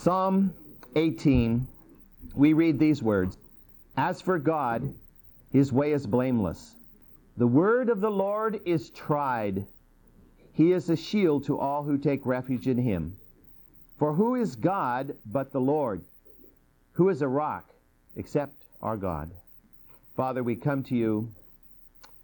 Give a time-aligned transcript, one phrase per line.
[0.00, 0.54] Psalm
[0.94, 1.66] 18,
[2.36, 3.36] we read these words
[3.96, 4.94] As for God,
[5.50, 6.76] his way is blameless.
[7.36, 9.66] The word of the Lord is tried.
[10.52, 13.16] He is a shield to all who take refuge in him.
[13.98, 16.04] For who is God but the Lord?
[16.92, 17.68] Who is a rock
[18.14, 19.32] except our God?
[20.14, 21.28] Father, we come to you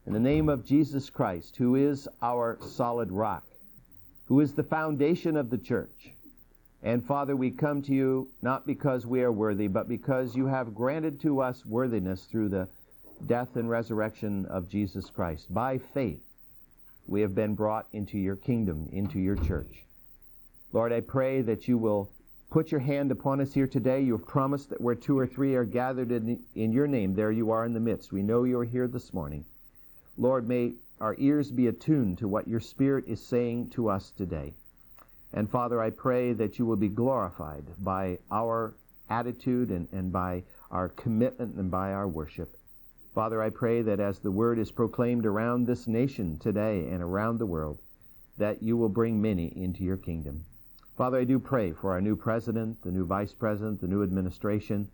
[0.07, 3.43] in the name of Jesus Christ, who is our solid rock,
[4.27, 6.15] who is the foundation of the church.
[6.85, 10.75] And Father, we come to you not because we are worthy, but because you have
[10.75, 12.69] granted to us worthiness through the
[13.27, 15.53] death and resurrection of Jesus Christ.
[15.53, 16.21] By faith,
[17.07, 19.83] we have been brought into your kingdom, into your church.
[20.75, 22.11] Lord, I pray that you will
[22.51, 24.03] put your hand upon us here today.
[24.03, 27.33] You have promised that where two or three are gathered in, in your name, there
[27.33, 28.13] you are in the midst.
[28.13, 29.47] We know you are here this morning.
[30.19, 34.53] Lord, may our ears be attuned to what your Spirit is saying to us today.
[35.37, 38.75] And Father, I pray that you will be glorified by our
[39.11, 42.57] attitude and, and by our commitment and by our worship.
[43.15, 47.39] Father, I pray that as the word is proclaimed around this nation today and around
[47.39, 47.81] the world,
[48.39, 50.45] that you will bring many into your kingdom.
[50.97, 54.89] Father, I do pray for our new president, the new vice president, the new administration,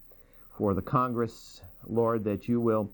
[0.56, 2.91] for the Congress, Lord, that you will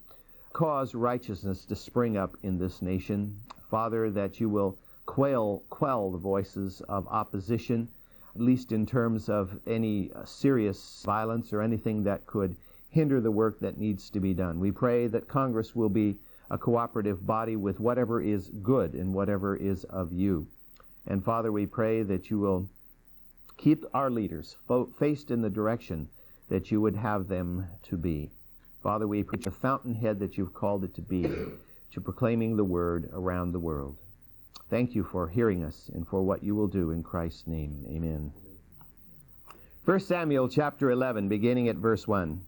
[0.53, 3.38] cause righteousness to spring up in this nation.
[3.70, 7.88] Father, that you will quail, quell the voices of opposition,
[8.34, 12.56] at least in terms of any uh, serious violence or anything that could
[12.90, 14.60] hinder the work that needs to be done.
[14.60, 16.16] We pray that Congress will be
[16.50, 20.46] a cooperative body with whatever is good and whatever is of you.
[21.06, 22.68] And Father, we pray that you will
[23.56, 26.08] keep our leaders fo- faced in the direction
[26.48, 28.30] that you would have them to be.
[28.82, 31.22] Father, we preach the fountainhead that you've called it to be,
[31.92, 33.96] to proclaiming the word around the world.
[34.69, 37.84] Thank you for hearing us and for what you will do in Christ's name.
[37.89, 38.33] Amen.
[39.84, 42.41] 1 Samuel chapter 11, beginning at verse 1.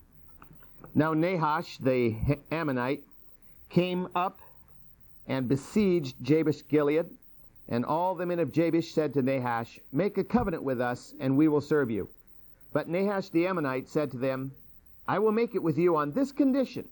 [0.97, 2.17] Now Nahash the
[2.51, 3.05] Ammonite
[3.69, 4.41] came up
[5.29, 7.07] and besieged Jabesh Gilead,
[7.69, 11.37] and all the men of Jabesh said to Nahash, Make a covenant with us, and
[11.37, 12.09] we will serve you.
[12.73, 14.51] But Nahash the Ammonite said to them,
[15.07, 16.89] I will make it with you on this condition,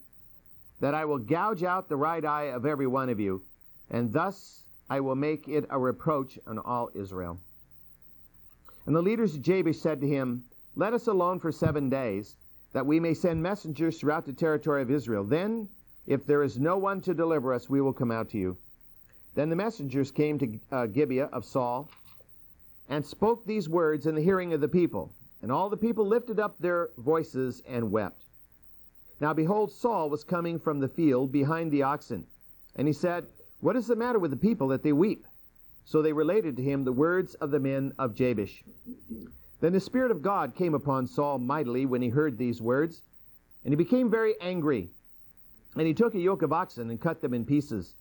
[0.78, 3.42] that I will gouge out the right eye of every one of you,
[3.90, 7.38] and thus I will make it a reproach on all Israel.
[8.86, 10.44] And the leaders of Jabesh said to him,
[10.76, 12.36] Let us alone for seven days,
[12.72, 15.24] that we may send messengers throughout the territory of Israel.
[15.24, 15.68] Then,
[16.06, 18.56] if there is no one to deliver us, we will come out to you.
[19.34, 21.88] Then the messengers came to uh, Gibeah of Saul,
[22.88, 25.12] and spoke these words in the hearing of the people.
[25.42, 28.24] And all the people lifted up their voices and wept.
[29.20, 32.26] Now behold, Saul was coming from the field behind the oxen.
[32.76, 33.26] And he said,
[33.60, 35.26] what is the matter with the people that they weep?
[35.84, 38.64] So they related to him the words of the men of Jabesh.
[39.60, 43.02] Then the Spirit of God came upon Saul mightily when he heard these words,
[43.64, 44.90] and he became very angry.
[45.76, 47.94] And he took a yoke of oxen and cut them in pieces,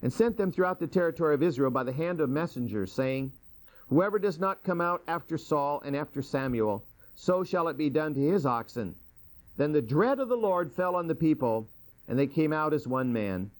[0.00, 3.32] and sent them throughout the territory of Israel by the hand of messengers, saying,
[3.88, 6.84] Whoever does not come out after Saul and after Samuel,
[7.14, 8.94] so shall it be done to his oxen.
[9.56, 11.68] Then the dread of the Lord fell on the people,
[12.08, 13.50] and they came out as one man.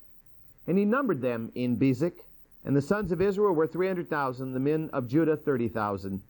[0.67, 2.25] And he numbered them in Bezek.
[2.65, 6.23] And the sons of Israel were three hundred thousand, the men of Judah thirty thousand.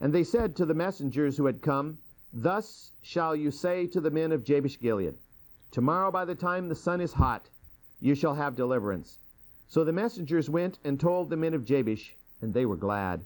[0.00, 1.98] And they said to the messengers who had come,
[2.32, 5.14] Thus shall you say to the men of Jabesh Gilead,
[5.70, 7.50] Tomorrow by the time the sun is hot,
[8.00, 9.18] you shall have deliverance.
[9.66, 13.24] So the messengers went and told the men of Jabesh, and they were glad.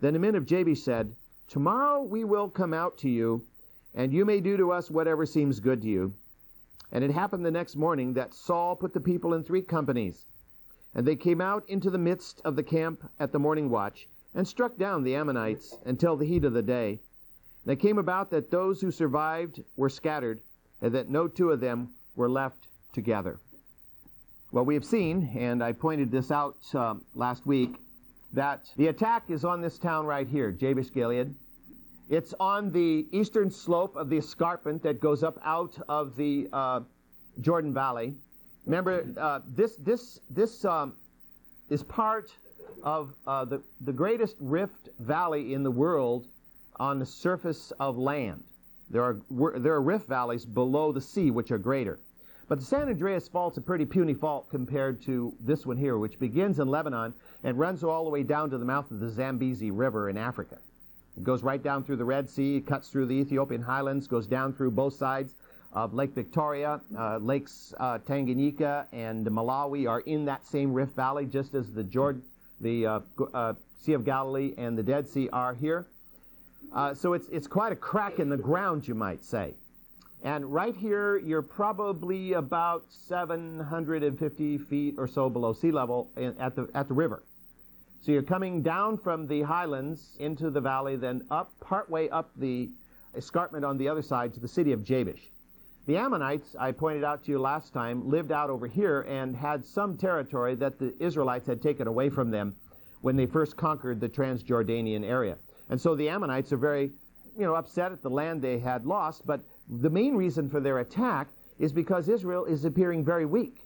[0.00, 1.14] Then the men of Jabesh said,
[1.48, 3.44] Tomorrow we will come out to you,
[3.94, 6.14] and you may do to us whatever seems good to you.
[6.92, 10.26] And it happened the next morning that Saul put the people in three companies.
[10.94, 14.46] And they came out into the midst of the camp at the morning watch, and
[14.46, 17.00] struck down the Ammonites until the heat of the day.
[17.64, 20.42] And it came about that those who survived were scattered,
[20.82, 23.38] and that no two of them were left together.
[24.50, 27.76] Well, we have seen, and I pointed this out uh, last week,
[28.34, 31.34] that the attack is on this town right here, Jabesh Gilead.
[32.08, 36.80] It's on the eastern slope of the escarpment that goes up out of the uh,
[37.40, 38.14] Jordan Valley.
[38.66, 40.94] Remember, uh, this this this um,
[41.70, 42.32] is part
[42.82, 46.26] of uh, the the greatest rift valley in the world
[46.76, 48.42] on the surface of land.
[48.90, 49.16] There are
[49.58, 51.98] there are rift valleys below the sea which are greater.
[52.48, 56.18] But the San Andreas Fault's a pretty puny fault compared to this one here, which
[56.18, 57.14] begins in Lebanon
[57.44, 60.58] and runs all the way down to the mouth of the Zambezi River in Africa.
[61.16, 64.54] It goes right down through the Red Sea, cuts through the Ethiopian highlands, goes down
[64.54, 65.34] through both sides
[65.72, 66.80] of Lake Victoria.
[66.96, 71.84] Uh, Lakes uh, Tanganyika and Malawi are in that same Rift Valley, just as the
[71.84, 72.22] Jordan,
[72.60, 73.00] the uh,
[73.34, 75.86] uh, Sea of Galilee and the Dead Sea are here.
[76.72, 79.54] Uh, so it's, it's quite a crack in the ground, you might say.
[80.24, 86.54] And right here, you're probably about 750 feet or so below sea level in, at,
[86.54, 87.22] the, at the river.
[88.04, 92.68] So you're coming down from the highlands into the valley, then up, partway up the
[93.14, 95.30] escarpment on the other side to the city of Jabesh.
[95.86, 99.64] The Ammonites, I pointed out to you last time, lived out over here and had
[99.64, 102.56] some territory that the Israelites had taken away from them
[103.02, 105.36] when they first conquered the Transjordanian area.
[105.70, 106.90] And so the Ammonites are very,
[107.38, 110.80] you know, upset at the land they had lost, but the main reason for their
[110.80, 111.28] attack
[111.60, 113.58] is because Israel is appearing very weak.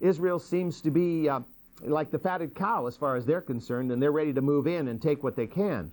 [0.00, 1.40] Israel seems to be uh,
[1.82, 4.88] like the fatted cow as far as they're concerned, and they're ready to move in
[4.88, 5.92] and take what they can.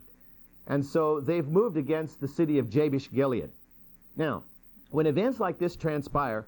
[0.67, 3.49] And so they've moved against the city of Jabesh Gilead.
[4.15, 4.43] Now,
[4.91, 6.45] when events like this transpire,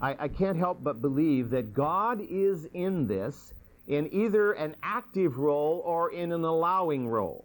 [0.00, 3.54] I, I can't help but believe that God is in this
[3.88, 7.44] in either an active role or in an allowing role.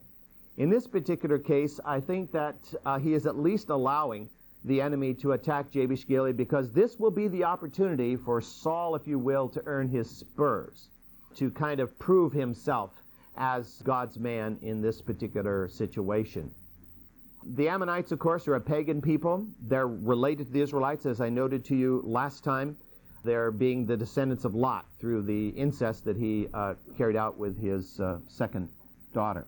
[0.57, 2.55] In this particular case, I think that
[2.85, 4.29] uh, he is at least allowing
[4.65, 9.07] the enemy to attack Jabesh Gilead because this will be the opportunity for Saul, if
[9.07, 10.89] you will, to earn his spurs,
[11.37, 12.91] to kind of prove himself
[13.37, 16.51] as God's man in this particular situation.
[17.45, 19.47] The Ammonites, of course, are a pagan people.
[19.61, 22.75] They're related to the Israelites, as I noted to you last time.
[23.23, 27.61] They're being the descendants of Lot through the incest that he uh, carried out with
[27.61, 28.69] his uh, second
[29.13, 29.45] daughter.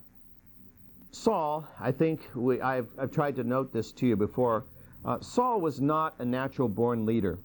[1.12, 4.66] Saul, I think we, I've, I've, tried to note this to you before.
[5.04, 7.40] Uh, Saul was not a natural born leader.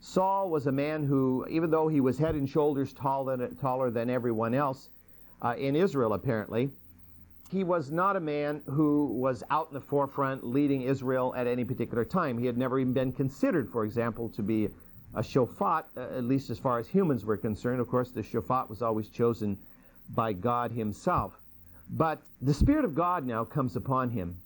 [0.00, 3.90] Saul was a man who, even though he was head and shoulders taller than, taller
[3.90, 4.88] than everyone else
[5.42, 6.70] uh, in Israel, apparently,
[7.50, 11.64] he was not a man who was out in the forefront leading Israel at any
[11.64, 12.38] particular time.
[12.38, 14.68] He had never even been considered, for example, to be
[15.14, 17.80] a shofat, uh, at least as far as humans were concerned.
[17.80, 19.58] Of course, the shofat was always chosen
[20.14, 21.38] by God himself.
[21.90, 24.36] But the Spirit of God now comes upon him.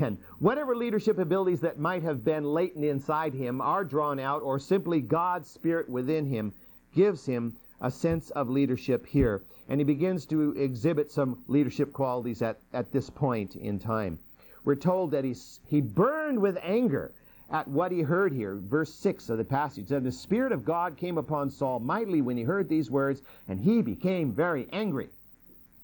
[0.00, 4.58] And whatever leadership abilities that might have been latent inside him are drawn out, or
[4.58, 6.52] simply God's Spirit within him
[6.94, 12.40] gives him a sense of leadership here and he begins to exhibit some leadership qualities
[12.40, 14.18] at, at this point in time.
[14.64, 17.12] We're told that he's, he burned with anger
[17.50, 18.56] at what he heard here.
[18.56, 19.90] Verse 6 of the passage.
[19.92, 23.60] And the Spirit of God came upon Saul mightily when he heard these words, and
[23.60, 25.08] he became very angry.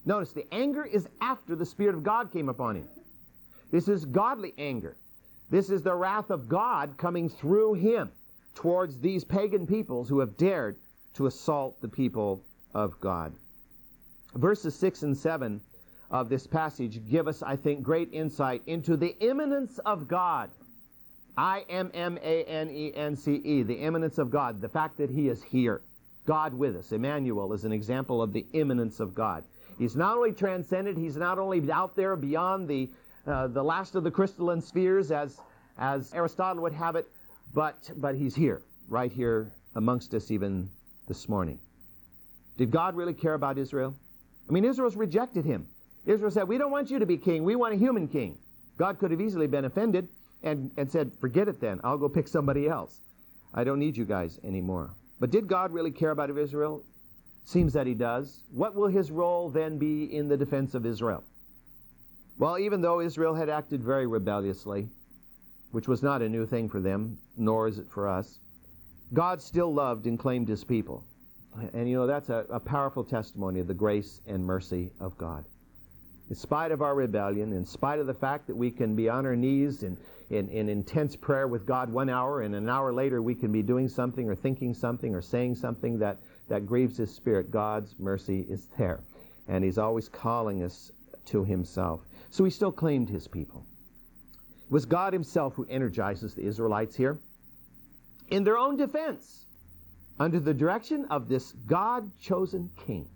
[0.03, 2.87] Notice the anger is after the Spirit of God came upon him.
[3.75, 4.95] This is godly anger.
[5.49, 8.09] This is the wrath of God coming through him
[8.53, 10.77] towards these pagan peoples who have dared
[11.15, 12.41] to assault the people
[12.73, 13.33] of God.
[14.33, 15.59] Verses 6 and 7
[16.09, 20.51] of this passage give us, I think, great insight into the immanence of God.
[21.35, 24.97] I M M A N E N C E, the immanence of God, the fact
[24.99, 25.81] that He is here,
[26.25, 26.93] God with us.
[26.93, 29.43] Emmanuel is an example of the immanence of God.
[29.77, 32.89] He's not only transcended, He's not only out there beyond the,
[33.27, 35.39] uh, the last of the crystalline spheres, as,
[35.77, 37.07] as Aristotle would have it,
[37.53, 40.69] but, but He's here, right here amongst us even
[41.07, 41.59] this morning.
[42.57, 43.95] Did God really care about Israel?
[44.49, 45.67] I mean, Israel's rejected him.
[46.05, 47.43] Israel said, We don't want you to be king.
[47.43, 48.37] We want a human king.
[48.77, 50.07] God could have easily been offended
[50.43, 51.81] and, and said, Forget it then.
[51.83, 52.99] I'll go pick somebody else.
[53.53, 54.91] I don't need you guys anymore.
[55.19, 56.83] But did God really care about Israel?
[57.45, 58.41] Seems that he does.
[58.51, 61.23] What will his role then be in the defense of Israel?
[62.37, 64.89] Well, even though Israel had acted very rebelliously,
[65.71, 68.39] which was not a new thing for them, nor is it for us,
[69.13, 71.03] God still loved and claimed his people.
[71.73, 75.45] And you know, that's a, a powerful testimony of the grace and mercy of God.
[76.29, 79.25] In spite of our rebellion, in spite of the fact that we can be on
[79.25, 79.95] our knees in,
[80.29, 83.61] in, in, intense prayer with God one hour, and an hour later we can be
[83.61, 86.17] doing something or thinking something or saying something that,
[86.49, 88.99] that grieves His Spirit, God's mercy is there.
[89.47, 90.91] And He's always calling us
[91.27, 92.01] to Himself.
[92.35, 93.65] So He still claimed His people.
[94.65, 97.17] It was God Himself who energizes the Israelites here
[98.27, 99.45] in their own defense
[100.19, 103.07] under the direction of this God chosen king,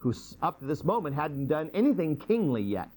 [0.00, 0.12] who
[0.42, 2.90] up to this moment hadn't done anything kingly yet.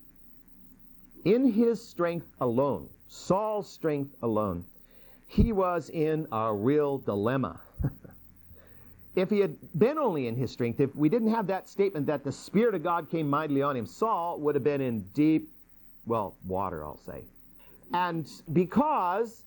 [1.24, 4.66] In his strength alone, Saul's strength alone,
[5.28, 7.62] he was in a real dilemma.
[9.16, 12.24] If he had been only in his strength, if we didn't have that statement that
[12.24, 15.50] the Spirit of God came mightily on him, Saul would have been in deep,
[16.06, 17.24] well, water, I'll say.
[17.94, 19.44] And because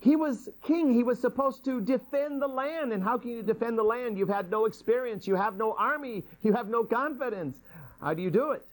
[0.00, 0.94] he was king.
[0.94, 2.92] He was supposed to defend the land.
[2.92, 4.16] And how can you defend the land?
[4.16, 5.26] You've had no experience.
[5.26, 6.24] You have no army.
[6.42, 7.56] You have no confidence.
[8.00, 8.64] How do you do it?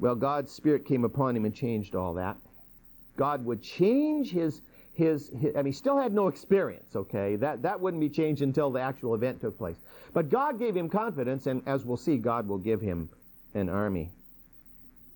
[0.00, 2.36] Well, God's Spirit came upon him and changed all that.
[3.16, 4.60] God would change his,
[4.98, 7.36] his, his I mean, he still had no experience, okay?
[7.36, 9.76] That, that wouldn't be changed until the actual event took place.
[10.12, 13.08] But God gave him confidence, and as we'll see, God will give him
[13.54, 14.10] an army.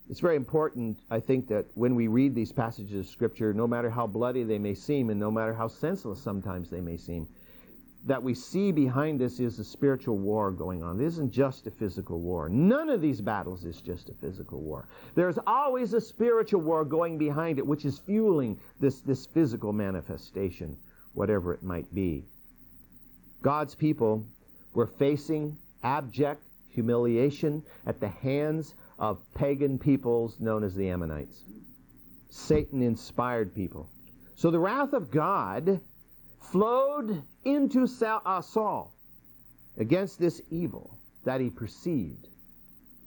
[0.08, 3.90] It's very important, I think, that when we read these passages of Scripture, no matter
[3.90, 7.26] how bloody they may seem and no matter how senseless sometimes they may seem,
[8.04, 10.98] that we see behind this is a spiritual war going on.
[10.98, 12.48] This isn't just a physical war.
[12.48, 14.88] None of these battles is just a physical war.
[15.14, 20.76] There's always a spiritual war going behind it, which is fueling this, this physical manifestation,
[21.14, 22.24] whatever it might be.
[23.40, 24.26] God's people
[24.74, 31.44] were facing abject humiliation at the hands of pagan peoples known as the Ammonites.
[32.30, 33.88] Satan inspired people.
[34.34, 35.80] So the wrath of God
[36.42, 38.92] flowed into uh, Saul
[39.78, 42.28] against this evil that he perceived.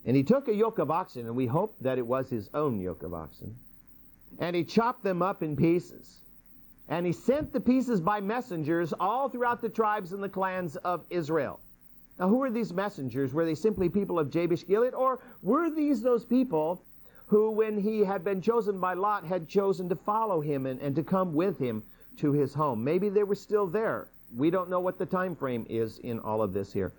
[0.06, 2.80] And he took a yoke of oxen, and we hope that it was his own
[2.80, 3.56] yoke of oxen,
[4.40, 6.22] and he chopped them up in pieces.
[6.88, 11.04] And he sent the pieces by messengers all throughout the tribes and the clans of
[11.10, 11.60] Israel.
[12.20, 13.34] Now, who were these messengers?
[13.34, 16.84] Were they simply people of Jabesh Gilead, or were these those people
[17.26, 20.96] who, when he had been chosen by Lot, had chosen to follow him and, and
[20.96, 21.84] to come with him
[22.18, 22.84] to his home?
[22.84, 24.08] Maybe they were still there.
[24.36, 26.94] We don't know what the time frame is in all of this here.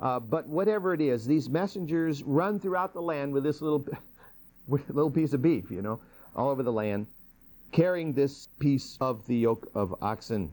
[0.00, 3.84] Uh, but whatever it is, these messengers run throughout the land with this little,
[4.66, 6.00] with little piece of beef, you know,
[6.34, 7.06] all over the land,
[7.72, 10.52] carrying this piece of the yoke of oxen.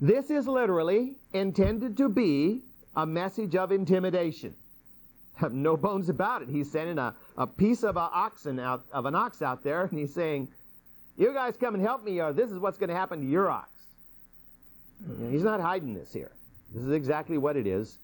[0.00, 2.62] This is literally intended to be
[2.94, 4.54] a message of intimidation.
[5.50, 6.48] No bones about it.
[6.48, 9.98] He's sending a, a piece of a oxen out of an ox out there, and
[9.98, 10.48] he's saying,
[11.16, 13.50] "You guys come and help me, or this is what's going to happen to your
[13.50, 13.70] ox."
[15.30, 16.32] He's not hiding this here.
[16.74, 17.98] This is exactly what it is,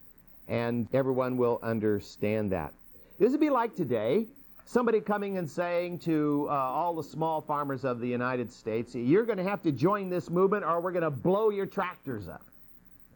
[0.48, 2.72] and everyone will understand that.
[3.18, 4.26] This would be like today
[4.64, 9.24] somebody coming and saying to uh, all the small farmers of the United States, "You're
[9.24, 12.44] going to have to join this movement, or we're going to blow your tractors up."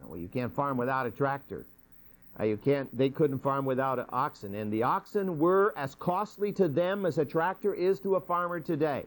[0.05, 1.67] Well, you can't farm without a tractor.
[2.39, 2.97] Uh, you can't.
[2.97, 7.19] They couldn't farm without an oxen, and the oxen were as costly to them as
[7.19, 9.07] a tractor is to a farmer today,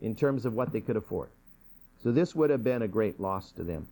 [0.00, 1.30] in terms of what they could afford.
[2.02, 3.88] So this would have been a great loss to them.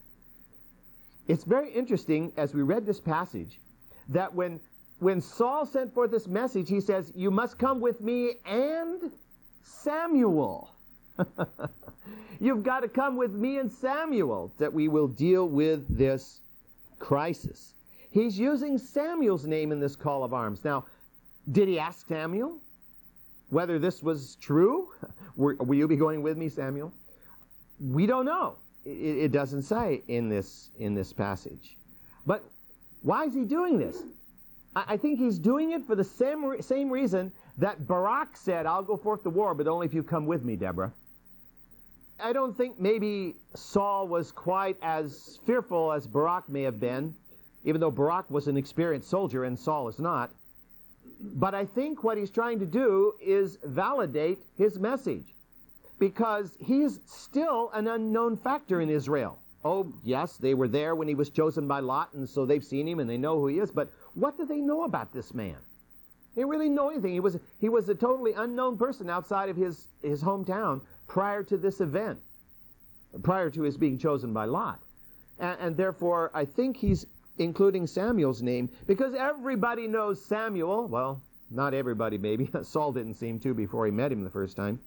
[1.26, 3.60] It's very interesting as we read this passage
[4.08, 4.60] that when
[4.98, 9.10] when Saul sent forth this message, he says, "You must come with me and
[9.62, 10.70] Samuel."
[12.40, 16.40] You've got to come with me and Samuel that we will deal with this
[16.98, 17.74] crisis.
[18.10, 20.64] He's using Samuel's name in this call of arms.
[20.64, 20.86] Now,
[21.50, 22.58] did he ask Samuel
[23.50, 24.88] whether this was true?
[25.36, 26.92] Will you be going with me, Samuel?
[27.80, 28.56] We don't know.
[28.84, 31.76] It, doesn't say in this in this passage.
[32.24, 32.44] But
[33.02, 34.00] why is he doing this?
[34.76, 38.84] I, I think he's doing it for the same same reason that Barak said, "I'll
[38.84, 40.92] go forth to war, but only if you come with me, Deborah."
[42.18, 47.14] I don't think maybe Saul was quite as fearful as Barak may have been,
[47.64, 50.30] even though Barak was an experienced soldier and Saul is not.
[51.34, 55.24] But I think what he's trying to do is validate his message
[55.98, 59.38] because he's still an unknown factor in Israel.
[59.64, 62.86] Oh, yes, they were there when he was chosen by Lot, and so they've seen
[62.86, 65.56] him and they know who he is, but what do they know about this man?
[66.36, 67.12] They really know anything.
[67.12, 71.56] He was, he was a totally unknown person outside of his, his hometown prior to
[71.56, 72.20] this event,
[73.22, 74.78] prior to his being chosen by Lot.
[75.38, 77.06] And, and therefore, I think he's
[77.38, 80.88] including Samuel's name because everybody knows Samuel.
[80.88, 82.50] Well, not everybody, maybe.
[82.62, 84.80] Saul didn't seem to before he met him the first time.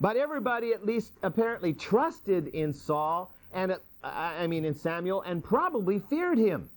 [0.00, 5.42] But everybody at least apparently trusted in Saul and, uh, I mean, in Samuel and
[5.42, 6.68] probably feared him.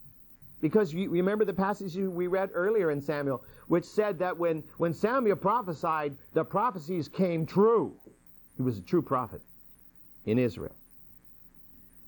[0.60, 4.94] Because you remember the passage we read earlier in Samuel, which said that when, when
[4.94, 7.94] Samuel prophesied, the prophecies came true.
[8.58, 9.42] He was a true prophet
[10.25, 10.75] in Israel.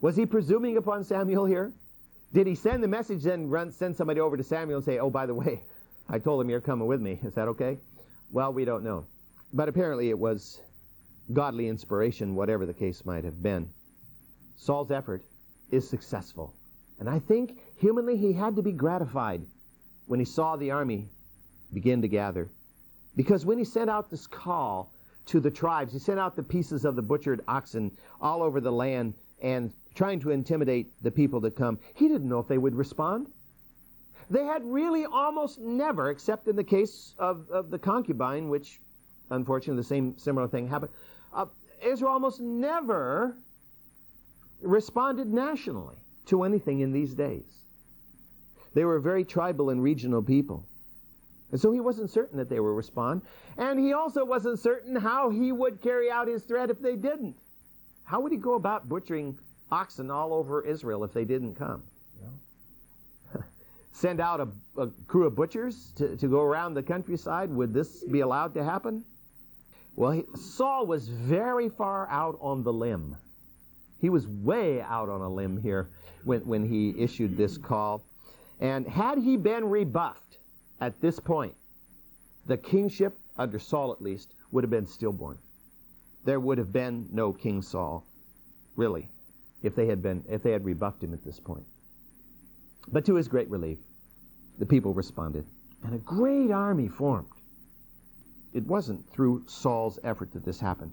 [0.02, 1.72] Was he presuming upon Samuel here?
[2.34, 5.10] Did he send the message then run, send somebody over to Samuel and say, oh,
[5.10, 5.64] by the way,
[6.10, 7.20] I told him you're coming with me.
[7.24, 7.78] Is that okay?
[8.32, 9.06] Well, we don't know.
[9.54, 10.60] But apparently it was
[11.32, 13.70] godly inspiration, whatever the case might have been.
[14.56, 15.22] Saul's effort
[15.72, 16.54] is successful.
[17.00, 19.46] And I think humanly he had to be gratified
[20.08, 21.10] when he saw the army
[21.72, 22.50] begin to gather.
[23.16, 24.92] Because when he sent out this call
[25.26, 25.94] to the tribes.
[25.94, 30.20] He sent out the pieces of the butchered oxen all over the land and trying
[30.22, 31.80] to intimidate the people to come.
[31.96, 33.28] He didn't know if they would respond.
[34.30, 38.80] They had really almost never, except in the case of, of the concubine, which
[39.30, 40.92] unfortunately the same similar thing happened.
[41.34, 41.46] Uh,
[41.84, 43.38] Israel almost never
[44.62, 45.98] responded nationally
[46.28, 47.44] to anything in these days.
[48.74, 50.66] They were very tribal and regional people.
[51.52, 53.22] And so he wasn't certain that they would respond.
[53.58, 57.36] And he also wasn't certain how he would carry out his threat if they didn't.
[58.06, 59.38] How would he go about butchering
[59.74, 61.84] oxen all over Israel if they didn't come?
[63.92, 67.50] send out a, a crew of butchers to, to go around the countryside?
[67.50, 69.04] Would this be allowed to happen?
[69.96, 73.16] Well, he, Saul was very far out on the limb.
[74.00, 75.90] He was way out on a limb here
[76.24, 78.04] when, when he issued this call.
[78.60, 80.38] And had he been rebuffed
[80.80, 81.56] at this point,
[82.46, 85.38] the kingship, under Saul at least, would have been stillborn.
[86.26, 88.06] There would have been no King Saul,
[88.76, 89.08] really,
[89.64, 91.66] if they had been if they had rebuffed him at this point.
[92.92, 93.80] But to his great relief,
[94.60, 95.46] the people responded,
[95.84, 97.30] and a great army formed.
[98.54, 100.92] It wasn't through Saul's effort that this happened.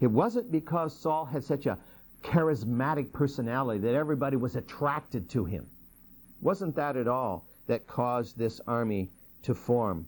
[0.00, 1.78] It wasn't because Saul had such a
[2.22, 5.64] charismatic personality that everybody was attracted to him.
[5.64, 9.10] It wasn't that at all that caused this army
[9.42, 10.06] to form.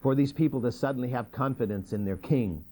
[0.00, 2.64] For these people to suddenly have confidence in their king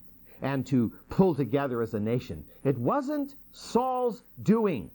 [0.42, 2.44] and to pull together as a nation.
[2.64, 4.90] It wasn't Saul's doing.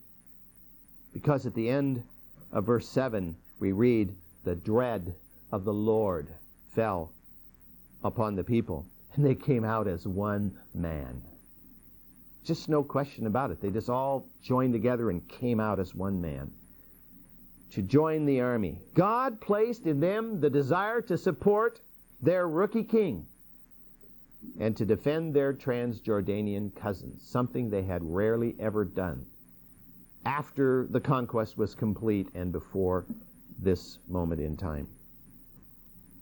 [1.14, 2.04] Because at the end
[2.52, 4.14] of verse 7, we read,
[4.44, 5.14] The dread
[5.50, 6.28] of the Lord
[6.74, 7.12] fell
[8.04, 11.22] upon the people, and they came out as one man.
[12.44, 13.60] Just no question about it.
[13.60, 16.52] They just all joined together and came out as one man
[17.72, 18.78] to join the army.
[18.94, 21.80] God placed in them the desire to support
[22.22, 23.26] their rookie king
[24.60, 29.26] and to defend their Transjordanian cousins, something they had rarely ever done
[30.24, 33.06] after the conquest was complete and before
[33.58, 34.88] this moment in time.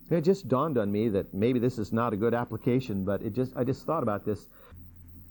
[0.09, 3.35] It just dawned on me that maybe this is not a good application, but it
[3.35, 4.47] just I just thought about this.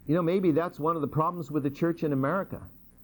[0.06, 2.62] You know, maybe that's one of the problems with the church in America.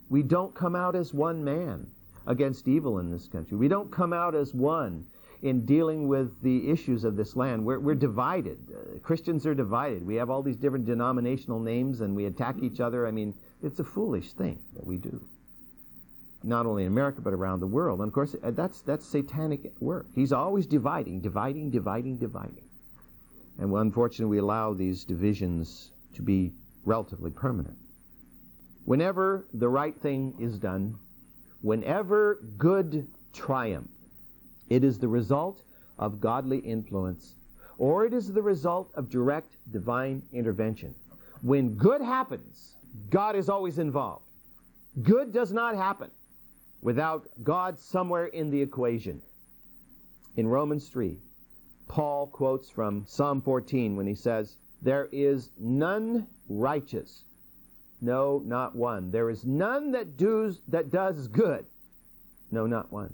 [0.09, 1.87] We don't come out as one man
[2.27, 3.57] against evil in this country.
[3.57, 5.05] We don't come out as one
[5.41, 7.65] in dealing with the issues of this land.
[7.65, 8.59] We're, we're divided.
[8.69, 10.05] Uh, Christians are divided.
[10.05, 13.07] We have all these different denominational names and we attack each other.
[13.07, 13.33] I mean,
[13.63, 15.19] it's a foolish thing that we do.
[16.43, 17.99] Not only in America, but around the world.
[17.99, 20.05] And of course, uh, that's, that's satanic work.
[20.13, 22.69] He's always dividing, dividing, dividing, dividing.
[23.57, 26.51] And unfortunately, we allow these divisions to be
[26.85, 27.77] relatively permanent.
[28.85, 30.95] Whenever the right thing is done,
[31.61, 33.89] whenever good triumphs,
[34.71, 35.61] it is the result
[35.99, 37.33] of godly influence,
[37.77, 40.95] or it is the result of direct divine intervention.
[41.41, 42.75] When good happens,
[43.09, 44.23] God is always involved.
[45.03, 46.09] Good does not happen
[46.81, 49.21] without God somewhere in the equation.
[50.37, 51.17] In Romans 3,
[51.89, 57.25] Paul quotes from Psalm 14 when he says, There is none righteous,
[57.99, 59.11] no, not one.
[59.11, 61.65] There is none that does, that does good,
[62.51, 63.13] no, not one.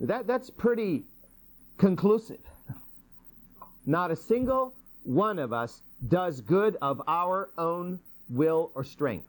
[0.00, 1.04] That, that's pretty
[1.76, 2.40] conclusive.
[3.86, 9.28] Not a single one of us does good of our own will or strength.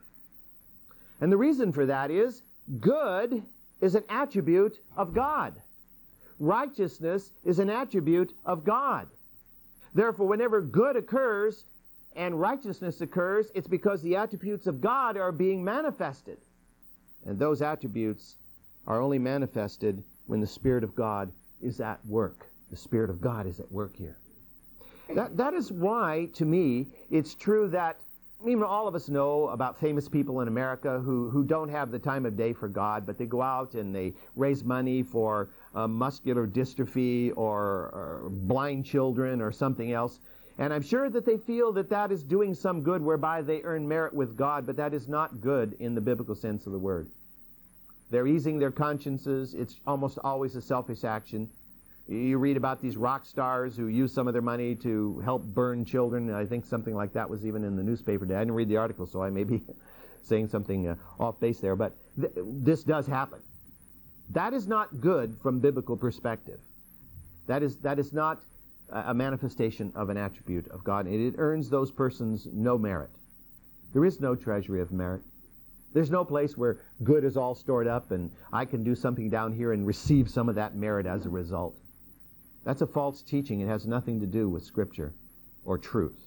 [1.22, 2.44] And the reason for that is
[2.80, 3.44] good
[3.82, 5.56] is an attribute of God.
[6.40, 9.08] Righteousness is an attribute of God.
[9.94, 11.66] Therefore, whenever good occurs
[12.16, 16.38] and righteousness occurs, it's because the attributes of God are being manifested.
[17.26, 18.36] And those attributes
[18.88, 22.48] are only manifested when the Spirit of God is at work.
[22.70, 24.18] The Spirit of God is at work here.
[25.16, 28.00] That, that is why, to me, it's true that
[28.46, 32.00] mean, all of us know about famous people in America who, who don't have the
[32.00, 35.88] time of day for God, but they go out and they raise money for uh,
[35.88, 40.20] muscular dystrophy or, or blind children or something else.
[40.58, 43.88] And I'm sure that they feel that that is doing some good whereby they earn
[43.88, 47.10] merit with God, but that is not good in the biblical sense of the word.
[48.10, 49.54] They're easing their consciences.
[49.54, 51.50] It's almost always a selfish action.
[52.08, 55.86] You read about these rock stars who use some of their money to help burn
[55.86, 56.34] children.
[56.34, 58.38] I think something like that was even in the newspaper today.
[58.38, 59.62] I didn't read the article, so I may be
[60.24, 61.76] saying something uh, off base there.
[61.76, 63.40] But th- this does happen.
[64.32, 66.60] That is not good from biblical perspective.
[67.46, 68.40] That is, that is not
[68.92, 71.06] a manifestation of an attribute of God.
[71.08, 73.12] It earns those persons no merit.
[73.94, 75.22] There is no treasury of merit.
[75.94, 79.54] There's no place where good is all stored up and I can do something down
[79.54, 81.76] here and receive some of that merit as a result.
[82.64, 83.62] That's a false teaching.
[83.62, 85.14] It has nothing to do with Scripture
[85.66, 86.20] or truth.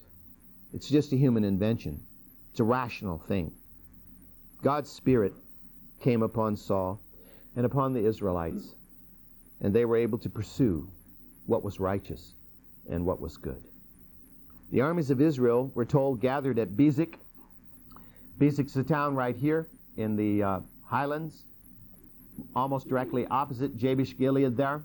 [0.72, 2.02] It's just a human invention.
[2.50, 3.52] It's a rational thing.
[4.62, 5.34] God's Spirit
[6.00, 7.00] came upon Saul
[7.56, 8.74] and upon the Israelites,
[9.60, 10.88] and they were able to pursue
[11.46, 12.34] what was righteous
[12.88, 13.62] and what was good.
[14.70, 17.16] The armies of Israel, we're told, gathered at Bezek
[18.38, 21.44] Bezek's a town right here in the uh, highlands,
[22.56, 24.82] almost directly opposite Jabesh Gilead there.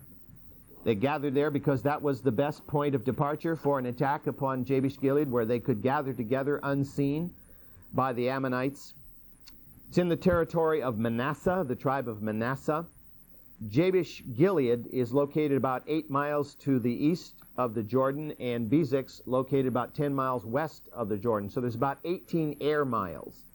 [0.84, 4.64] They gathered there because that was the best point of departure for an attack upon
[4.64, 7.32] Jabesh Gilead, where they could gather together unseen
[7.94, 8.94] by the Ammonites.
[9.90, 12.86] It's in the territory of Manasseh, the tribe of Manasseh.
[13.66, 19.22] Jabesh Gilead is located about eight miles to the east of the Jordan, and Bezek's
[19.26, 21.50] located about 10 miles west of the Jordan.
[21.50, 23.46] So there's about 18 air miles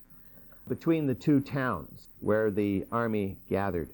[0.66, 3.90] between the two towns where the army gathered.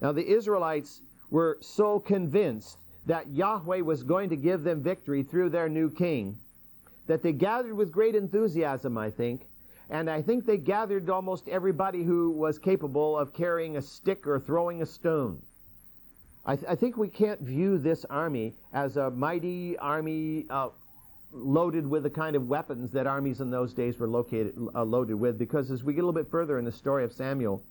[0.00, 5.50] Now the Israelites were so convinced that Yahweh was going to give them victory through
[5.50, 6.38] their new king
[7.08, 9.48] that they gathered with great enthusiasm, I think.
[9.90, 14.40] And I think they gathered almost everybody who was capable of carrying a stick or
[14.40, 15.42] throwing a stone.
[16.44, 20.70] I, th- I think we can't view this army as a mighty army uh,
[21.30, 25.14] loaded with the kind of weapons that armies in those days were located, uh, loaded
[25.14, 27.62] with, because as we get a little bit further in the story of Samuel,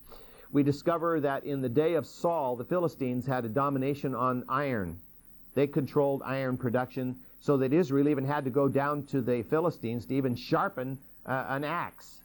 [0.51, 4.99] we discover that in the day of Saul, the Philistines had a domination on iron.
[5.53, 10.05] They controlled iron production, so that Israel even had to go down to the Philistines
[10.05, 12.21] to even sharpen uh, an axe.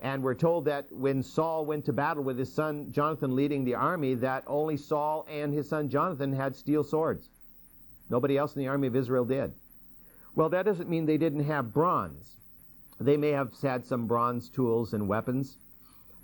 [0.00, 3.74] And we're told that when Saul went to battle with his son Jonathan leading the
[3.74, 7.28] army, that only Saul and his son Jonathan had steel swords.
[8.10, 9.52] Nobody else in the army of Israel did.
[10.34, 12.36] Well, that doesn't mean they didn't have bronze.
[13.00, 15.56] They may have had some bronze tools and weapons,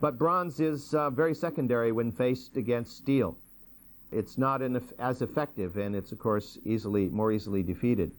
[0.01, 3.37] but bronze is uh, very secondary when faced against steel.
[4.13, 4.61] It's not
[4.99, 8.13] as effective, and it's, of course, easily more easily defeated.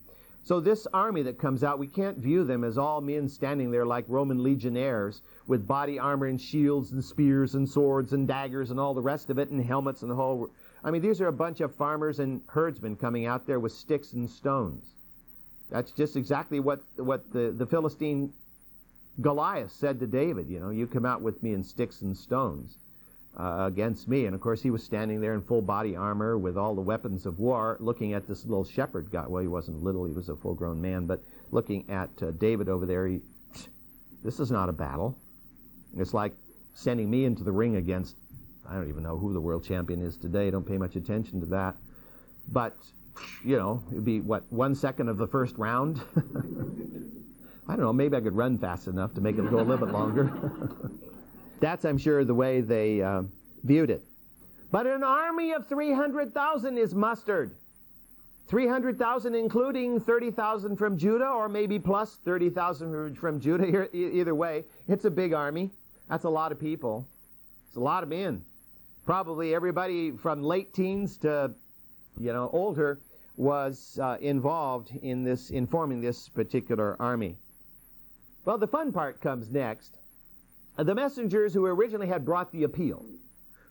[0.43, 3.85] So this army that comes out, we can't view them as all men standing there
[3.85, 8.79] like Roman legionnaires with body armor and shields and spears and swords and daggers and
[8.79, 10.49] all the rest of it and helmets and the whole.
[10.83, 14.13] I mean, these are a bunch of farmers and herdsmen coming out there with sticks
[14.13, 14.83] and stones.
[15.69, 18.33] That's just exactly what what the, the Philistine
[19.21, 20.49] Goliath said to David.
[20.49, 22.77] You know, you come out with me in sticks and stones
[23.37, 24.25] uh, against me.
[24.25, 27.25] And of course, he was standing there in full body armor with all the weapons
[27.25, 29.25] of war, looking at this little shepherd guy.
[29.27, 32.69] Well, he wasn't little, he was a full grown man, but looking at uh, David
[32.69, 33.21] over there, he,
[34.23, 35.17] this is not a battle.
[35.97, 36.33] It's like
[36.75, 38.15] sending me into the ring against,
[38.67, 41.45] I don't even know who the world champion is today, don't pay much attention to
[41.47, 41.75] that.
[42.51, 42.75] But,
[43.43, 46.01] you know, it'd be, what, one second of the first round?
[47.67, 49.85] I don't know, maybe I could run fast enough to make it go a little
[49.85, 50.31] bit longer.
[51.61, 53.21] That's, I'm sure, the way they uh,
[53.63, 54.03] viewed it.
[54.71, 57.51] But an army of 300,000 is mustered.
[58.47, 63.87] 300,000 including 30,000 from Judah, or maybe plus 30,000 from Judah.
[63.95, 65.69] Either way, it's a big army.
[66.09, 67.05] That's a lot of people.
[67.67, 68.41] It's a lot of men.
[69.05, 71.51] Probably everybody from late teens to,
[72.19, 72.99] you know, older
[73.37, 77.35] was uh, involved in this, in forming this particular army.
[78.45, 79.97] Well, the fun part comes next
[80.77, 83.05] the messengers who originally had brought the appeal,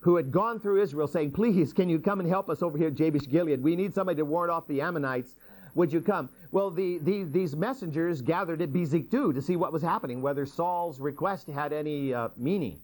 [0.01, 2.89] who had gone through Israel saying, Please, can you come and help us over here
[2.89, 3.63] at Jabesh Gilead?
[3.63, 5.35] We need somebody to ward off the Ammonites.
[5.75, 6.29] Would you come?
[6.51, 10.99] Well, the, the, these messengers gathered at Bezek to see what was happening, whether Saul's
[10.99, 12.81] request had any uh, meaning.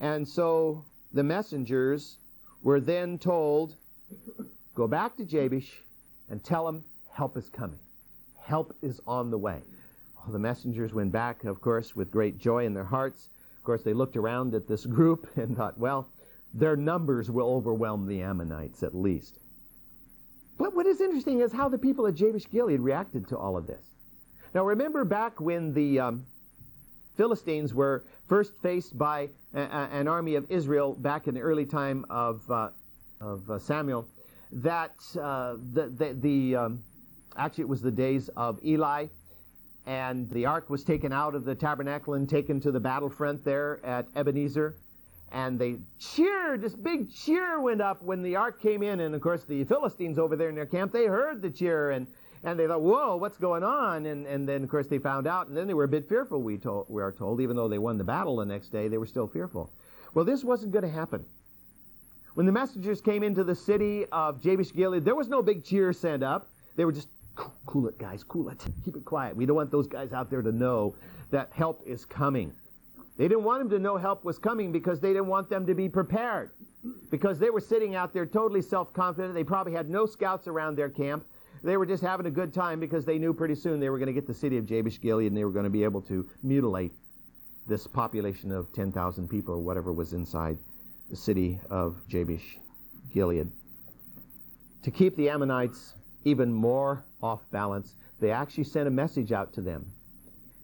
[0.00, 2.16] And so the messengers
[2.62, 3.74] were then told,
[4.74, 5.70] Go back to Jabesh
[6.30, 7.78] and tell him help is coming.
[8.42, 9.60] Help is on the way.
[10.30, 13.94] The messengers went back, of course, with great joy in their hearts Of course, they
[13.94, 16.08] looked around at this group and thought, well,
[16.54, 19.38] their numbers will overwhelm the Ammonites at least.
[20.58, 23.66] But what is interesting is how the people at Jabesh Gilead reacted to all of
[23.66, 23.84] this.
[24.54, 26.26] Now, remember back when the um,
[27.16, 31.66] Philistines were first faced by a, a, an army of Israel back in the early
[31.66, 32.70] time of, uh,
[33.20, 34.08] of uh, Samuel,
[34.52, 36.82] that uh, the, the, the um,
[37.36, 39.06] actually it was the days of Eli
[39.88, 43.80] and the ark was taken out of the tabernacle and taken to the battlefront there
[43.82, 44.76] at Ebenezer.
[45.32, 49.00] And they cheered, this big cheer went up when the ark came in.
[49.00, 52.06] And of course, the Philistines over there in their camp, they heard the cheer and,
[52.44, 54.04] and they thought, whoa, what's going on?
[54.04, 55.48] And, and then, of course, they found out.
[55.48, 57.40] And then they were a bit fearful, we, told, we are told.
[57.40, 59.72] Even though they won the battle the next day, they were still fearful.
[60.12, 61.24] Well, this wasn't going to happen.
[62.34, 65.94] When the messengers came into the city of Jabesh Gilead, there was no big cheer
[65.94, 66.46] sent up.
[66.76, 67.08] They were just
[67.66, 68.24] Cool it, guys.
[68.24, 68.64] Cool it.
[68.84, 69.36] Keep it quiet.
[69.36, 70.94] We don't want those guys out there to know
[71.30, 72.52] that help is coming.
[73.16, 75.74] They didn't want them to know help was coming because they didn't want them to
[75.74, 76.50] be prepared.
[77.10, 79.34] Because they were sitting out there totally self confident.
[79.34, 81.24] They probably had no scouts around their camp.
[81.62, 84.06] They were just having a good time because they knew pretty soon they were going
[84.06, 86.28] to get the city of Jabesh Gilead and they were going to be able to
[86.42, 86.92] mutilate
[87.66, 90.56] this population of 10,000 people or whatever was inside
[91.10, 92.58] the city of Jabesh
[93.12, 93.50] Gilead.
[94.84, 99.60] To keep the Ammonites even more off balance, they actually sent a message out to
[99.60, 99.86] them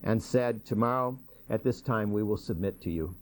[0.03, 1.19] and said, Tomorrow
[1.51, 3.15] at this time we will submit to you.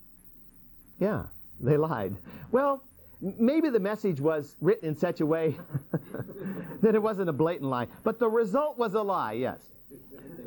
[0.99, 1.25] Yeah,
[1.61, 2.16] they lied.
[2.51, 2.83] Well,
[3.21, 5.57] maybe the message was written in such a way
[6.83, 9.61] that it wasn't a blatant lie, but the result was a lie, yes.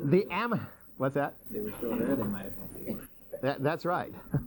[0.04, 0.66] The Am.
[0.98, 1.34] What's that?
[1.50, 2.52] They were still there, they might have
[3.42, 4.12] that, That's right.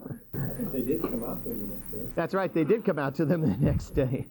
[0.71, 2.11] They did come out to them the next day.
[2.15, 4.27] That's right, they did come out to them the next day.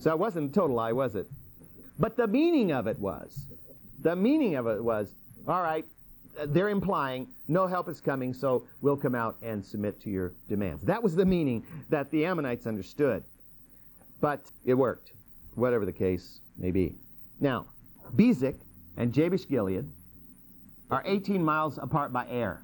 [0.00, 1.26] So it wasn't a total lie, was it?
[1.98, 3.46] But the meaning of it was,
[4.00, 5.12] the meaning of it was,
[5.46, 5.84] all right,
[6.46, 10.84] they're implying no help is coming, so we'll come out and submit to your demands.
[10.84, 13.22] That was the meaning that the Ammonites understood.
[14.20, 15.12] But it worked,
[15.54, 16.96] whatever the case may be.
[17.40, 17.66] Now,
[18.16, 18.56] Bezek
[18.96, 19.84] and Jabesh Gilead
[20.90, 22.62] are 18 miles apart by air.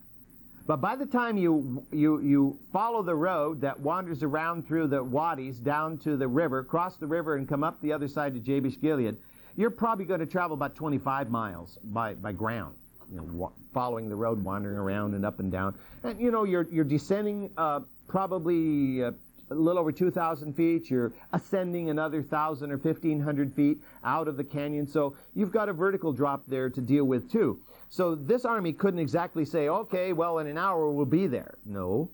[0.67, 5.03] But by the time you, you, you follow the road that wanders around through the
[5.03, 8.41] wadis down to the river, cross the river, and come up the other side to
[8.41, 9.17] Jabesh Gilead,
[9.57, 12.75] you're probably going to travel about 25 miles by, by ground
[13.13, 15.75] you know, following the road, wandering around and up and down.
[16.05, 19.13] And you know, you're you're descending uh, probably uh,
[19.51, 20.91] a little over 2,000 feet.
[20.91, 24.87] You're ascending another 1,000 or 1,500 feet out of the canyon.
[24.87, 27.59] So you've got a vertical drop there to deal with too.
[27.91, 31.57] So this army couldn't exactly say, okay, well, in an hour we'll be there.
[31.67, 32.09] No,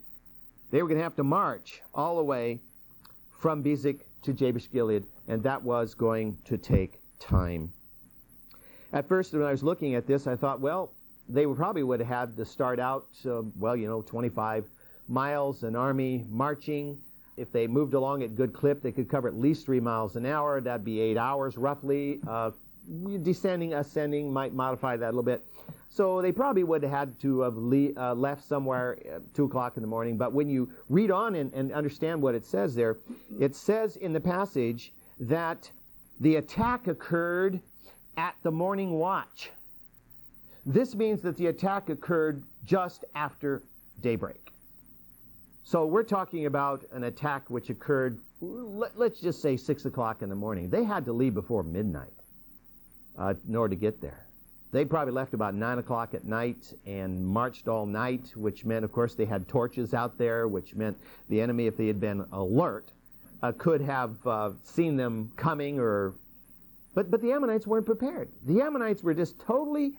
[0.70, 2.60] they were going to have to march all the way
[3.38, 7.70] from Bezek to Jabesh Gilead, and that was going to take time.
[8.94, 10.92] At first, when I was looking at this, I thought, well,
[11.28, 14.64] they probably would have had to start out, uh, well, you know, 25
[15.08, 16.98] miles, an army marching.
[17.36, 20.24] If they moved along at good clip, they could cover at least three miles an
[20.24, 20.58] hour.
[20.58, 22.20] That'd be eight hours roughly.
[22.26, 22.52] Uh,
[23.22, 25.44] descending, ascending might modify that a little bit.
[25.90, 29.76] So they probably would have had to have le- uh, left somewhere at 2 o'clock
[29.76, 30.18] in the morning.
[30.18, 32.98] But when you read on and, and understand what it says there,
[33.40, 35.70] it says in the passage that
[36.20, 37.60] the attack occurred
[38.16, 39.50] at the morning watch.
[40.66, 43.62] This means that the attack occurred just after
[44.02, 44.52] daybreak.
[45.64, 50.28] So we're talking about an attack which occurred, let, us just say 6 o'clock in
[50.28, 50.70] the morning.
[50.70, 52.12] They had to leave before midnight
[53.18, 54.25] uh, in order to get there.
[54.76, 58.92] They probably left about 9 o'clock at night and marched all night, which meant, of
[58.92, 60.98] course, they had torches out there, which meant
[61.30, 62.92] the enemy, if they had been alert,
[63.42, 66.12] uh, could have uh, seen them coming or
[66.94, 68.28] but, but the Ammonites weren't prepared.
[68.44, 69.94] The Ammonites were just totally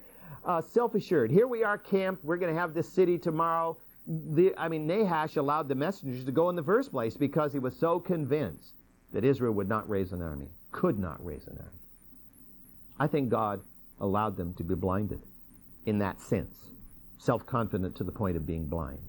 [0.45, 1.31] uh, self assured.
[1.31, 2.23] Here we are camped.
[2.23, 3.77] We're going to have this city tomorrow.
[4.05, 7.57] The, I mean, Nahash allowed the messengers to go in the first place because he
[7.57, 8.73] was so convinced
[9.11, 11.79] that Israel would not raise an army, could not raise an army.
[12.99, 13.59] I think God
[13.99, 15.21] allowed them to be blinded
[15.85, 16.55] in that sense,
[17.17, 18.99] self confident to the point of being blind.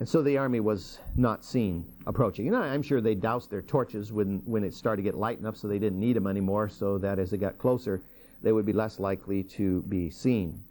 [0.00, 2.48] And so the army was not seen approaching.
[2.50, 5.56] Know, I'm sure they doused their torches when, when it started to get light enough
[5.56, 8.00] so they didn't need them anymore, so that as they got closer,
[8.42, 10.62] they would be less likely to be seen.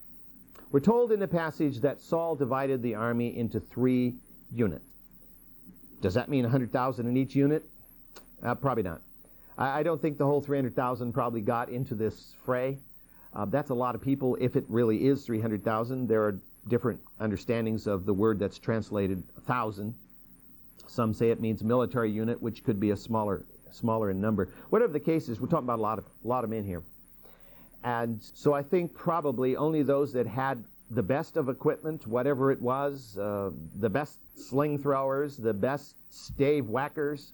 [0.72, 4.16] We're told in the passage that Saul divided the army into three
[4.52, 4.86] units.
[6.02, 7.66] Does that mean 100,000 in each unit?
[8.44, 9.02] Uh, probably not.
[9.58, 12.78] I, I, don't think the whole 300,000 probably got into this fray.
[13.34, 16.08] Uh, that's a lot of people if it really is 300,000.
[16.08, 19.94] There are different understandings of the word that's translated thousand.
[20.88, 24.50] Some say it means military unit, which could be a smaller, smaller in number.
[24.70, 26.82] Whatever the case is, we're talking about a lot of, a lot of men here.
[27.84, 32.62] And so I think probably only those that had the best of equipment, whatever it
[32.62, 37.34] was, uh, the best sling throwers, the best stave whackers,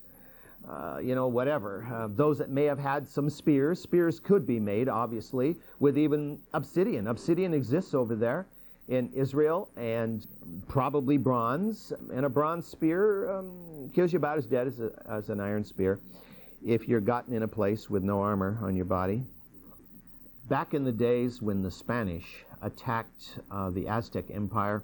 [0.70, 1.86] uh, you know, whatever.
[1.92, 3.82] Uh, those that may have had some spears.
[3.82, 7.08] Spears could be made, obviously, with even obsidian.
[7.08, 8.48] Obsidian exists over there
[8.88, 10.28] in Israel, and
[10.68, 11.94] probably bronze.
[12.14, 15.64] And a bronze spear um, kills you about as dead as, a, as an iron
[15.64, 16.00] spear
[16.66, 19.24] if you're gotten in a place with no armor on your body.
[20.50, 24.84] Back in the days when the Spanish attacked uh, the Aztec Empire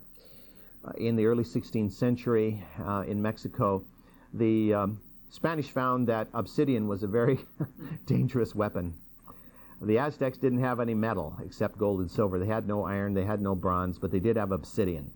[0.83, 3.83] uh, in the early 16th century uh, in Mexico,
[4.33, 4.99] the um,
[5.31, 7.39] Spanish found that obsidian was a very
[8.05, 8.95] dangerous weapon.
[9.81, 12.37] The Aztecs didn't have any metal except gold and silver.
[12.37, 15.11] They had no iron, they had no bronze, but they did have obsidian.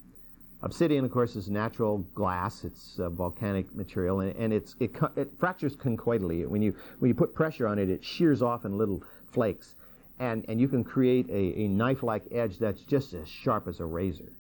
[0.62, 2.63] Obsidian, of course, is natural glass.
[2.63, 6.47] It's a volcanic material, and, and it, it fractures conchoidally.
[6.47, 9.76] When you, when you put pressure on it, it shears off in little flakes.
[10.19, 13.86] And, and you can create a, a knife-like edge that's just as sharp as a
[13.86, 14.32] razor.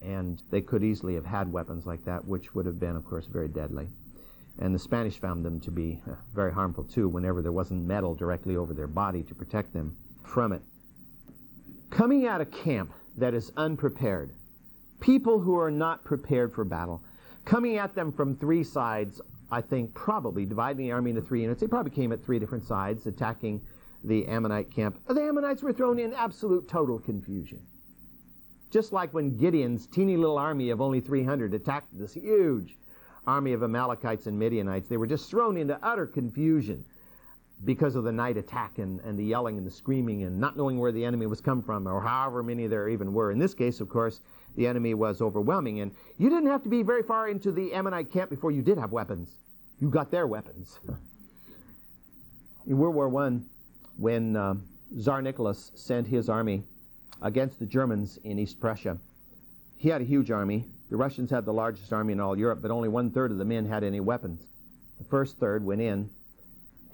[0.00, 3.26] And they could easily have had weapons like that, which would have been, of course,
[3.26, 3.88] very deadly.
[4.58, 8.14] And the Spanish found them to be uh, very harmful too whenever there wasn't metal
[8.14, 10.62] directly over their body to protect them from it.
[11.90, 14.32] Coming out of camp that is unprepared,
[15.00, 17.02] people who are not prepared for battle,
[17.44, 21.60] coming at them from three sides, I think probably dividing the army into three units.
[21.60, 23.60] They probably came at three different sides attacking
[24.02, 24.98] the Ammonite camp.
[25.08, 27.60] The Ammonites were thrown in absolute total confusion.
[28.70, 32.76] Just like when Gideon's teeny little army of only 300 attacked this huge
[33.26, 34.88] army of Amalekites and Midianites.
[34.88, 36.84] They were just thrown into utter confusion.
[37.64, 40.78] because of the night attack and, and the yelling and the screaming and not knowing
[40.78, 43.30] where the enemy was come from or however many there even were.
[43.30, 44.20] In this case, of course,
[44.56, 45.80] the enemy was overwhelming.
[45.80, 48.76] And you didn't have to be very far into the Ammonite camp before you did
[48.78, 49.30] have weapons.
[49.80, 50.78] You got their weapons.
[52.66, 53.38] in World War I,
[53.96, 54.54] when uh,
[55.00, 56.64] Tsar Nicholas sent his army
[57.22, 58.98] against the Germans in East Prussia,
[59.78, 60.64] he had a huge army.
[60.90, 63.44] The Russians had the largest army in all Europe, but only one third of the
[63.44, 64.46] men had any weapons.
[64.98, 66.10] The first third went in,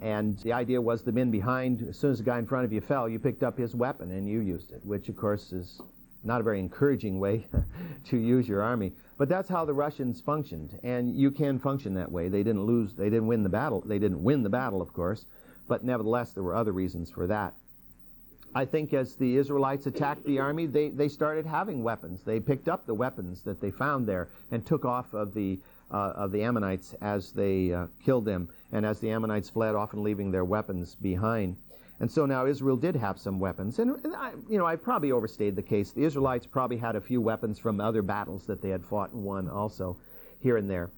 [0.01, 2.73] and the idea was the men behind, as soon as the guy in front of
[2.73, 5.81] you fell, you picked up his weapon and you used it, which of course is
[6.25, 7.47] not a very encouraging way
[8.07, 8.93] to use your army.
[9.19, 12.29] But that's how the Russians functioned, and you can function that way.
[12.29, 13.83] They didn't lose, they didn't win the battle.
[13.83, 15.27] They didn't win the battle, of course,
[15.69, 17.55] but nevertheless, there were other reasons for that.
[18.55, 22.23] I think as the Israelites attacked the army, they, they started having weapons.
[22.25, 25.59] They picked up the weapons that they found there and took off of the,
[25.91, 30.03] uh, of the Ammonites as they uh, killed them, and as the Ammonites fled, often
[30.03, 31.57] leaving their weapons behind.
[32.01, 33.79] And so now Israel did have some weapons.
[33.79, 35.93] And, and I, you know, I probably overstayed the case.
[35.93, 39.23] The Israelites probably had a few weapons from other battles that they had fought and
[39.23, 39.97] won also
[40.41, 40.91] here and there.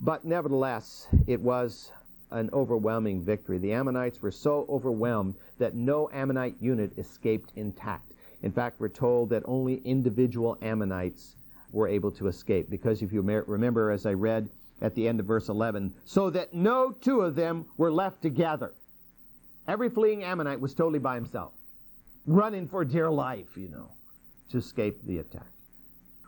[0.00, 1.92] But nevertheless, it was
[2.30, 3.58] an overwhelming victory.
[3.58, 8.12] The Ammonites were so overwhelmed that no Ammonite unit escaped intact.
[8.42, 11.36] In fact, we're told that only individual Ammonites
[11.72, 12.70] were able to escape.
[12.70, 14.48] Because if you remember, as I read
[14.80, 18.72] at the end of verse 11, so that no two of them were left together.
[19.68, 21.52] Every fleeing Ammonite was totally by himself,
[22.26, 23.90] running for dear life, you know,
[24.50, 25.46] to escape the attack.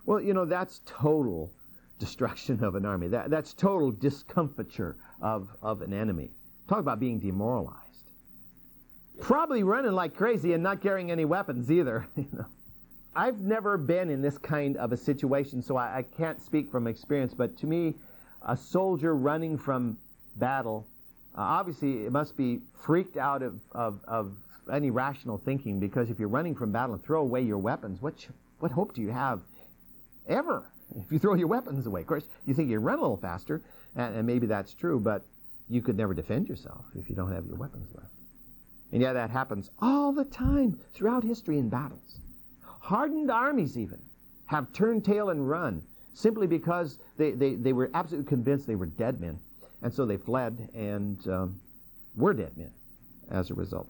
[0.04, 1.50] Well, you know, that's total
[1.98, 3.08] destruction of an army.
[3.08, 6.30] That, that's total discomfiture of, of an enemy.
[6.68, 7.78] Talk about being demoralized.
[9.20, 12.06] Probably running like crazy and not carrying any weapons either.
[12.16, 12.46] You know.
[13.14, 16.86] I've never been in this kind of a situation, so I, I can't speak from
[16.86, 17.94] experience, but to me,
[18.40, 19.98] a soldier running from
[20.36, 20.86] battle
[21.36, 24.32] uh, obviously, it must be freaked out of, of, of,
[24.70, 28.14] any rational thinking because if you're running from battle and throw away your weapons, what,
[28.60, 29.40] what hope do you have
[30.28, 30.62] ever
[30.96, 32.02] if you throw your weapons away?
[32.02, 33.62] Of course, you think you run a little faster,
[33.96, 35.24] and, and maybe that's true, but
[35.68, 38.12] you could never defend yourself if you don't have your weapons left.
[38.92, 42.20] And yet that happens all the time throughout history in battles.
[42.80, 44.00] Hardened armies, even,
[44.46, 45.82] have turned tail and run
[46.14, 49.38] simply because they, they, they were absolutely convinced they were dead men
[49.82, 51.60] and so they fled and um,
[52.14, 52.70] were dead men
[53.30, 53.88] as a result.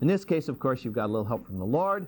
[0.00, 2.06] In this case, of course, you've got a little help from the Lord.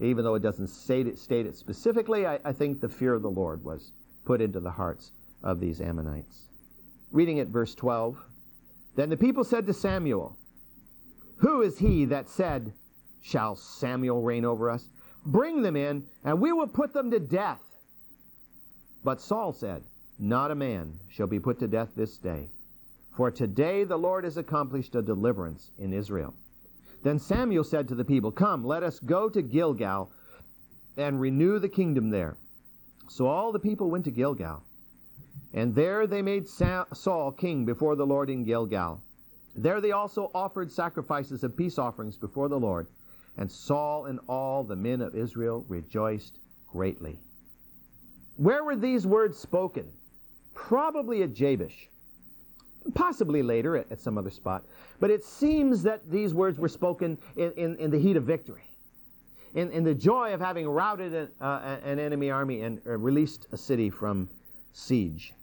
[0.00, 3.22] Even though it doesn't state it, state it specifically, I, I think the fear of
[3.22, 3.92] the Lord was
[4.24, 6.48] put into the hearts of these Ammonites.
[7.12, 8.18] Reading at verse 12
[8.94, 10.36] Then the people said to Samuel,
[11.38, 12.72] Who is he that said,
[13.22, 14.84] Shall Samuel reign over us?
[15.24, 17.60] Bring them in, and we will put them to death.
[19.02, 19.82] But Saul said,
[20.18, 22.48] not a man shall be put to death this day.
[23.16, 26.34] For today the Lord has accomplished a deliverance in Israel.
[27.06, 30.10] Then Samuel said to the people, Come, let us go to Gilgal
[30.96, 32.36] and renew the kingdom there.
[33.08, 34.64] So all the people went to Gilgal.
[35.54, 39.00] And there they made Saul king before the Lord in Gilgal.
[39.54, 42.88] There they also offered sacrifices of peace offerings before the Lord.
[43.36, 47.20] And Saul and all the men of Israel rejoiced greatly.
[48.34, 49.92] Where were these words spoken?
[50.56, 51.88] probably at Jabesh,
[52.94, 54.64] possibly later at, at, some other spot.
[55.00, 58.64] But it seems that these words were spoken in, in, in the heat of victory,
[59.54, 63.46] in, in the joy of having routed an, uh, an enemy army and uh, released
[63.52, 64.28] a city from
[64.72, 65.34] siege.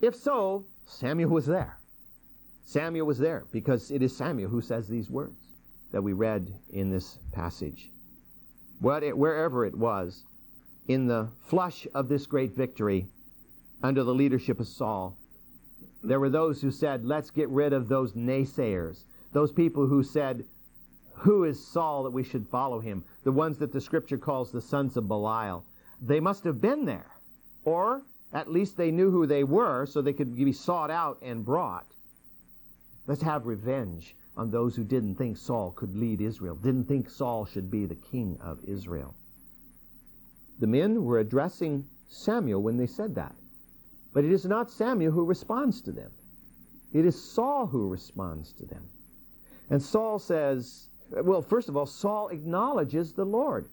[0.00, 1.78] If so, Samuel was there.
[2.64, 5.48] Samuel was there because it is Samuel who says these words
[5.90, 7.90] that we read in this passage.
[8.82, 10.24] It, wherever it was,
[10.86, 13.08] in the flush of this great victory,
[13.82, 15.16] under the leadership of Saul.
[16.02, 20.44] There were those who said, let's get rid of those naysayers, those people who said,
[21.14, 23.04] who is Saul that we should follow him?
[23.24, 25.64] The ones that the scripture calls the sons of Belial.
[26.00, 27.10] They must have been there.
[27.64, 31.44] Or at least they knew who they were so they could be sought out and
[31.44, 31.86] brought.
[33.08, 37.44] Let's have revenge on those who didn't think Saul could lead Israel, didn't think Saul
[37.44, 39.14] should be the king of Israel.
[40.60, 43.34] The men were addressing Samuel when they said that.
[44.12, 46.10] But it is not Samuel who responds to them.
[46.92, 48.88] It is Saul who responds to them.
[49.70, 53.68] And Saul says, well, first of all, Saul acknowledges the Lord.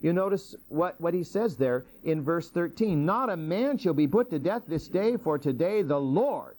[0.00, 4.06] You notice what, what he says there in verse 13 Not a man shall be
[4.06, 6.56] put to death this day, for today the Lord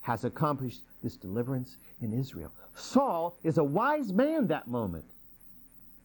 [0.00, 2.52] has accomplished this deliverance in Israel.
[2.74, 5.04] Saul is a wise man that moment.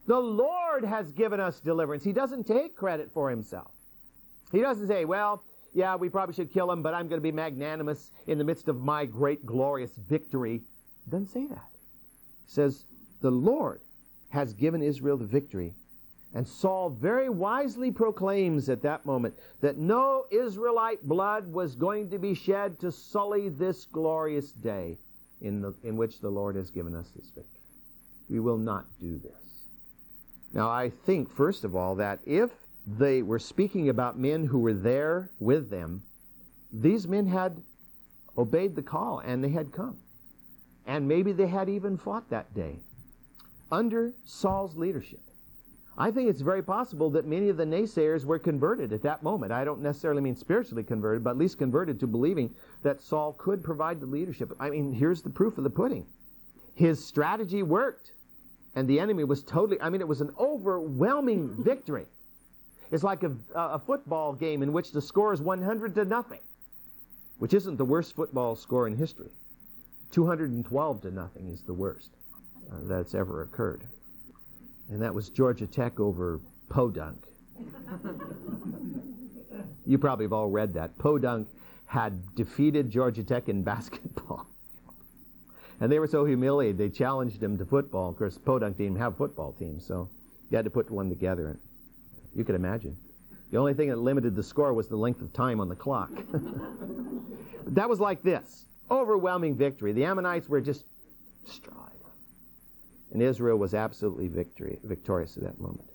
[0.08, 2.04] The Lord has given us deliverance.
[2.04, 3.72] He doesn't take credit for himself.
[4.52, 5.42] He doesn't say, Well,
[5.74, 8.68] yeah, we probably should kill him, but I'm going to be magnanimous in the midst
[8.68, 10.56] of my great glorious victory.
[11.08, 11.68] It doesn't say that.
[12.46, 12.84] It says,
[13.22, 13.82] The Lord
[14.30, 15.74] has given Israel the victory.
[16.36, 22.18] And Saul very wisely proclaims at that moment that no Israelite blood was going to
[22.18, 24.98] be shed to sully this glorious day
[25.42, 27.62] in, the, in which the Lord has given us this victory.
[28.30, 29.68] We will not do this.
[30.54, 32.50] Now, I think, first of all, that if
[32.86, 36.02] they were speaking about men who were there with them,
[36.72, 37.62] these men had
[38.38, 39.98] obeyed the call and they had come.
[40.86, 42.80] And maybe they had even fought that day
[43.72, 45.22] under Saul's leadership.
[45.98, 49.52] I think it's very possible that many of the naysayers were converted at that moment.
[49.52, 53.64] I don't necessarily mean spiritually converted, but at least converted to believing that Saul could
[53.64, 54.52] provide the leadership.
[54.60, 56.08] I mean, here's the proof of the pudding.
[56.74, 58.12] His strategy worked,
[58.76, 62.08] and the enemy was totally, I mean, it was an overwhelming victory.
[62.94, 66.40] It's like a, a football game in which the score is 100 to nothing,
[67.40, 69.32] which isn't the worst football score in history.
[70.12, 72.12] 212 to nothing is the worst
[72.72, 73.82] uh, that's ever occurred
[74.90, 76.40] and that was Georgia Tech over
[76.70, 77.24] Podunk.
[79.86, 80.98] you probably have all read that.
[80.98, 81.48] Podunk
[81.86, 84.48] had defeated Georgia Tech in basketball.
[85.80, 88.10] And they were so humiliated, they challenged him to football.
[88.10, 90.10] Of course, Podunk didn't have a football team, so
[90.50, 91.58] you had to put one together.
[92.36, 92.98] You could imagine.
[93.52, 96.10] The only thing that limited the score was the length of time on the clock.
[97.68, 99.92] that was like this overwhelming victory.
[99.92, 100.86] The Ammonites were just
[101.46, 101.78] destroyed.
[103.12, 105.88] And Israel was absolutely victory, victorious at that moment.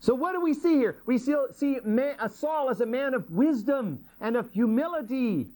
[0.00, 0.96] So what do we see here?
[1.06, 5.48] We see, see man, uh, Saul as a man of wisdom and of humility.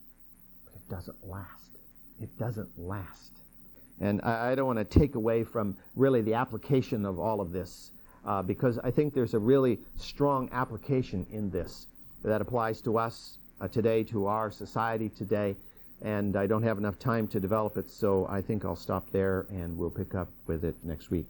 [0.65, 1.77] But it doesn't last.
[2.19, 3.31] It doesn't last.
[3.99, 7.91] And I don't want to take away from really the application of all of this
[8.25, 11.87] uh, because I think there's a really strong application in this
[12.23, 15.55] that applies to us uh, today, to our society today
[16.01, 19.45] and I don't have enough time to develop it, so I think I'll stop there
[19.49, 21.27] and we'll pick up with it next week.